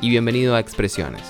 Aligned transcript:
y 0.00 0.10
bienvenido 0.10 0.54
a 0.54 0.60
Expresiones. 0.60 1.22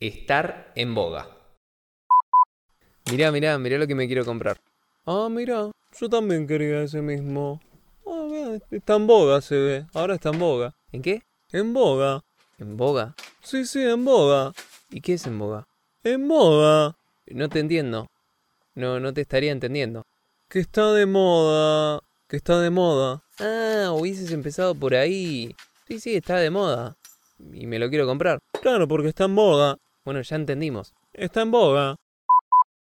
Estar 0.00 0.72
en 0.74 0.94
boga. 0.94 1.28
Mirá, 3.10 3.32
mirá, 3.32 3.56
mirá 3.58 3.78
lo 3.78 3.86
que 3.86 3.94
me 3.94 4.06
quiero 4.06 4.24
comprar. 4.24 4.58
Ah, 5.06 5.28
mira, 5.30 5.70
yo 5.98 6.08
también 6.10 6.46
quería 6.46 6.82
ese 6.82 7.00
mismo. 7.00 7.60
Está 8.70 8.96
en 8.96 9.06
boga, 9.06 9.40
se 9.40 9.56
ve. 9.56 9.86
Ahora 9.94 10.14
está 10.14 10.30
en 10.30 10.38
boga. 10.38 10.74
¿En 10.92 11.02
qué? 11.02 11.22
En 11.52 11.72
boga. 11.72 12.22
¿En 12.58 12.76
boga? 12.76 13.14
Sí, 13.42 13.64
sí, 13.64 13.82
en 13.82 14.04
boga. 14.04 14.52
¿Y 14.90 15.00
qué 15.00 15.14
es 15.14 15.26
en 15.26 15.38
boga? 15.38 15.66
En 16.02 16.28
boga. 16.28 16.96
No 17.26 17.48
te 17.48 17.60
entiendo. 17.60 18.08
No, 18.74 19.00
no 19.00 19.12
te 19.12 19.22
estaría 19.22 19.52
entendiendo. 19.52 20.04
Que 20.48 20.60
está 20.60 20.92
de 20.92 21.06
moda. 21.06 22.00
Que 22.28 22.36
está 22.36 22.60
de 22.60 22.70
moda. 22.70 23.22
Ah, 23.38 23.90
hubieses 23.92 24.30
empezado 24.32 24.74
por 24.74 24.94
ahí. 24.94 25.54
Sí, 25.88 26.00
sí, 26.00 26.14
está 26.14 26.36
de 26.36 26.50
moda. 26.50 26.96
Y 27.52 27.66
me 27.66 27.78
lo 27.78 27.88
quiero 27.88 28.06
comprar. 28.06 28.38
Claro, 28.62 28.86
porque 28.86 29.08
está 29.08 29.24
en 29.24 29.34
boga. 29.34 29.78
Bueno, 30.04 30.20
ya 30.22 30.36
entendimos. 30.36 30.92
Está 31.12 31.42
en 31.42 31.50
boga. 31.50 31.96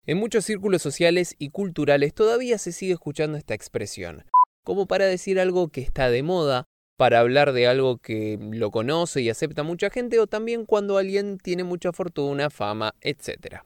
En 0.07 0.19
muchos 0.19 0.45
círculos 0.45 0.83
sociales 0.83 1.37
y 1.39 1.51
culturales 1.51 2.15
todavía 2.15 2.59
se 2.59 2.73
sigue 2.73 2.95
escuchando 2.95 3.37
esta 3.37 3.55
expresión, 3.55 4.25
como 4.71 4.87
para 4.87 5.07
decir 5.07 5.41
algo 5.41 5.67
que 5.67 5.81
está 5.81 6.11
de 6.11 6.23
moda, 6.23 6.69
para 6.97 7.19
hablar 7.19 7.53
de 7.53 7.67
algo 7.67 7.99
que 7.99 8.39
lo 8.41 8.71
conoce 8.71 9.21
y 9.21 9.29
acepta 9.29 9.65
mucha 9.65 9.91
gente 9.91 10.21
o 10.21 10.29
también 10.29 10.65
cuando 10.65 10.97
alguien 10.97 11.39
tiene 11.39 11.65
mucha 11.65 11.93
fortuna, 11.93 12.51
fama, 12.51 12.95
etc. 13.01 13.63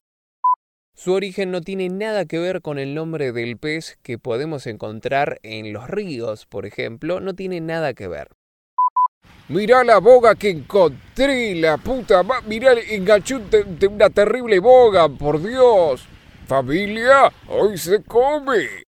Su 0.94 1.12
origen 1.12 1.50
no 1.50 1.61
tiene 1.61 1.91
nada 1.91 2.24
que 2.24 2.38
ver 2.38 2.62
con 2.62 2.78
el 2.78 2.94
nombre 2.94 3.33
del 3.33 3.58
pez 3.58 3.98
que 4.02 4.16
podemos 4.16 4.66
encontrar 4.66 5.41
en 5.42 5.74
los 5.74 5.91
ríos, 5.91 6.46
por 6.46 6.64
ejemplo, 6.64 7.20
no 7.20 7.34
tiene 7.34 7.61
nada 7.61 7.92
que 7.92 8.08
ver. 8.08 8.28
Mirá 9.48 9.84
la 9.84 9.98
boga 9.98 10.34
que 10.36 10.48
encontré, 10.48 11.55
la 11.56 11.77
puta. 11.77 12.22
Mirá, 12.46 12.72
enganché 12.89 13.34
una 13.34 14.08
terrible 14.08 14.58
boga, 14.58 15.11
por 15.11 15.42
Dios. 15.46 16.08
Familia, 16.46 17.30
hoy 17.46 17.77
se 17.77 18.02
come. 18.05 18.84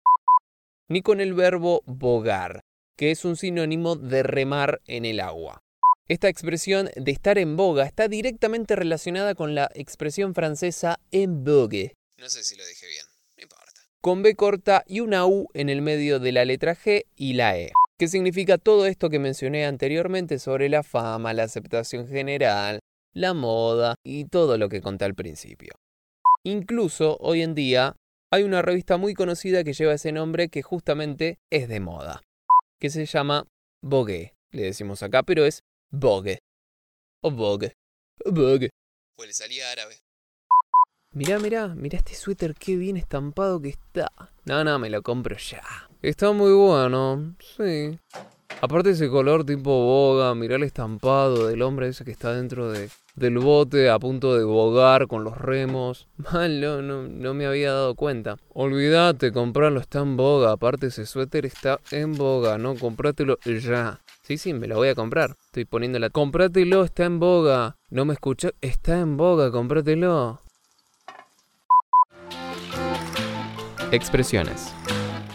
Ni 0.89 1.03
con 1.03 1.21
el 1.21 1.35
verbo 1.35 1.83
bogar, 1.87 2.61
que 2.97 3.11
es 3.11 3.25
un 3.25 3.37
sinónimo 3.37 3.97
de 3.97 4.23
remar 4.23 4.81
en 4.87 5.05
el 5.05 5.21
agua. 5.21 5.61
Esta 6.09 6.29
expresión 6.29 6.91
de 6.97 7.13
estar 7.13 7.39
en 7.39 7.57
boga 7.57 7.85
está 7.85 8.09
directamente 8.09 8.77
relacionada 8.77 9.35
con 9.35 9.55
la 9.55 9.71
expresión 9.75 10.35
francesa 10.35 11.01
en 11.11 11.45
vogue. 11.45 11.95
No 12.19 12.29
sé 12.29 12.45
si 12.45 12.57
lo 12.57 12.67
dije 12.67 12.87
bien, 12.87 13.07
no 13.37 13.43
importa. 13.43 13.81
Con 14.01 14.23
B 14.23 14.35
corta 14.35 14.85
y 14.87 15.01
una 15.01 15.27
U 15.27 15.49
en 15.55 15.71
el 15.71 15.81
medio 15.81 16.21
de 16.21 16.33
la 16.33 16.45
letra 16.45 16.77
G 16.77 17.07
y 17.17 17.33
la 17.33 17.57
E 17.59 17.73
que 17.99 18.09
significa 18.09 18.59
todo 18.59 18.87
esto 18.87 19.09
que 19.09 19.19
mencioné 19.19 19.67
anteriormente 19.67 20.39
sobre 20.39 20.69
la 20.69 20.83
fama, 20.83 21.33
la 21.33 21.45
aceptación 21.45 22.09
general, 22.09 22.81
la 23.13 23.35
moda 23.35 23.95
y 24.03 24.25
todo 24.25 24.59
lo 24.59 24.69
que 24.69 24.81
conté 24.81 25.05
al 25.05 25.15
principio. 25.15 25.75
Incluso 26.43 27.17
hoy 27.21 27.43
en 27.43 27.55
día 27.55 27.97
hay 28.35 28.43
una 28.43 28.63
revista 28.63 28.97
muy 28.97 29.15
conocida 29.15 29.63
que 29.63 29.75
lleva 29.75 29.95
ese 29.95 30.11
nombre 30.11 30.49
que 30.49 30.61
justamente 30.63 31.39
es 31.53 31.69
de 31.69 31.79
moda, 31.79 32.21
que 32.81 32.91
se 32.91 33.07
llama 33.07 33.47
Vogue, 33.81 34.35
le 34.51 34.63
decimos 34.63 35.05
acá, 35.05 35.23
pero 35.23 35.45
es 35.45 35.63
Vogue. 35.93 36.41
O 37.23 37.31
Vogue. 37.31 37.75
Vogue. 38.27 38.71
Pues 39.17 39.29
le 39.29 39.35
salía 39.35 39.71
árabe. 39.71 39.99
Mirá, 41.13 41.39
mirá, 41.39 41.69
mirá 41.69 41.99
este 41.99 42.17
suéter 42.17 42.57
qué 42.57 42.77
bien 42.77 42.97
estampado 42.97 43.61
que 43.61 43.69
está. 43.69 44.11
No, 44.45 44.65
no, 44.65 44.81
me 44.81 44.91
lo 44.91 45.03
compro 45.03 45.37
ya. 45.37 45.63
Está 46.03 46.33
muy 46.33 46.53
bueno, 46.53 47.37
sí. 47.39 48.01
Aparte 48.61 48.91
ese 48.91 49.11
color 49.11 49.45
tipo 49.45 49.71
boga, 49.71 50.35
mirá 50.35 50.57
el 50.57 50.63
estampado 50.63 51.49
del 51.49 51.63
hombre 51.63 51.89
ese 51.89 52.05
que 52.05 52.11
está 52.11 52.33
dentro 52.35 52.71
de, 52.71 52.89
del 53.15 53.39
bote 53.39 53.91
a 53.91 53.99
punto 53.99 54.35
de 54.37 54.45
bogar 54.45 55.07
con 55.07 55.25
los 55.25 55.37
remos. 55.37 56.09
Mal, 56.17 56.61
no, 56.61 56.81
no, 56.81 57.35
me 57.35 57.47
había 57.47 57.73
dado 57.73 57.95
cuenta. 57.95 58.37
Olvídate, 58.53 59.33
comprarlo 59.33 59.81
está 59.81 60.01
en 60.01 60.17
boga. 60.17 60.53
Aparte 60.53 60.87
ese 60.87 61.07
suéter 61.07 61.47
está 61.47 61.81
en 61.91 62.15
boga, 62.15 62.57
¿no? 62.59 62.75
Comprátelo 62.75 63.39
ya. 63.45 64.01
Sí, 64.23 64.39
sí, 64.39 64.55
me 64.55 64.67
lo 64.67 64.77
voy 64.77 64.89
a 64.89 64.95
comprar. 64.95 65.37
Estoy 65.47 65.67
poniendo 65.67 65.99
la... 65.99 66.09
Comprátelo, 66.09 66.85
está 66.85 67.05
en 67.05 67.21
boga. 67.21 67.77
No 67.91 68.07
me 68.07 68.15
escuchas, 68.15 68.55
está 68.63 68.99
en 68.99 69.19
boga, 69.19 69.51
comprátelo. 69.51 70.41
Expresiones. 73.93 74.75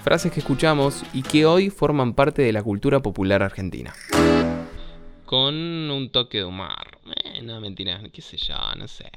Frases 0.10 0.32
que 0.32 0.40
escuchamos 0.40 1.04
y 1.14 1.22
que 1.22 1.46
hoy 1.46 1.70
forman 1.70 2.16
parte 2.16 2.42
de 2.42 2.52
la 2.52 2.64
cultura 2.64 3.00
popular 3.00 3.44
argentina. 3.44 3.94
Con 5.24 5.54
un 5.54 6.10
toque 6.12 6.40
de 6.40 6.46
humor. 6.46 6.98
Eh, 7.26 7.44
no, 7.44 7.62
mentira, 7.62 8.02
qué 8.12 8.20
sé 8.24 8.36
yo, 8.38 8.56
no 8.76 8.88
sé. 8.88 9.12